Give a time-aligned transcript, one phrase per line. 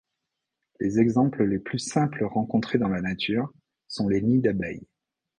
[0.79, 3.53] Les exemples les plus simples rencontrés dans la nature
[3.87, 4.87] sont les nids d'abeille.